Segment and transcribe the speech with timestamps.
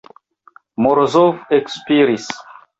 [0.85, 1.31] Morozov
[1.61, 2.29] ekspiris.